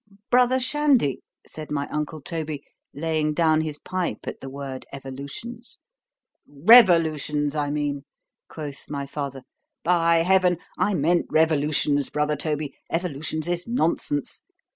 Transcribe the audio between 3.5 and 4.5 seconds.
his pipe at the